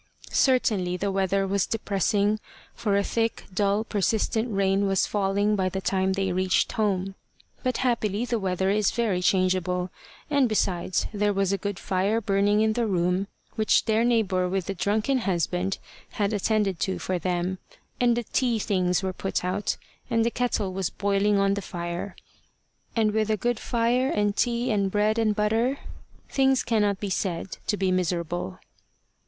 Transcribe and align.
Certainly 0.31 0.97
the 0.97 1.11
weather 1.11 1.45
was 1.45 1.67
depressing, 1.67 2.39
for 2.73 2.97
a 2.97 3.03
thick, 3.03 3.45
dull, 3.53 3.83
persistent 3.83 4.51
rain 4.51 4.87
was 4.87 5.05
falling 5.05 5.55
by 5.55 5.69
the 5.69 5.79
time 5.79 6.13
they 6.13 6.31
reached 6.31 6.71
home. 6.71 7.13
But 7.61 7.77
happily 7.85 8.25
the 8.25 8.39
weather 8.39 8.71
is 8.71 8.89
very 8.89 9.21
changeable; 9.21 9.91
and 10.27 10.49
besides, 10.49 11.05
there 11.13 11.33
was 11.33 11.53
a 11.53 11.57
good 11.59 11.77
fire 11.77 12.19
burning 12.19 12.61
in 12.61 12.73
the 12.73 12.87
room, 12.87 13.27
which 13.53 13.85
their 13.85 14.03
neighbour 14.03 14.49
with 14.49 14.65
the 14.65 14.73
drunken 14.73 15.19
husband 15.19 15.77
had 16.13 16.33
attended 16.33 16.79
to 16.79 16.97
for 16.97 17.19
them; 17.19 17.59
and 17.99 18.17
the 18.17 18.23
tea 18.23 18.57
things 18.57 19.03
were 19.03 19.13
put 19.13 19.45
out, 19.45 19.77
and 20.09 20.25
the 20.25 20.31
kettle 20.31 20.73
was 20.73 20.89
boiling 20.89 21.37
on 21.37 21.53
the 21.53 21.61
fire. 21.61 22.15
And 22.95 23.11
with 23.11 23.29
a 23.29 23.37
good 23.37 23.59
fire, 23.59 24.09
and 24.09 24.35
tea 24.35 24.71
and 24.71 24.89
bread 24.89 25.19
and 25.19 25.35
butter, 25.35 25.77
things 26.27 26.63
cannot 26.63 26.99
be 26.99 27.11
said 27.11 27.59
to 27.67 27.77
be 27.77 27.91
miserable. 27.91 28.57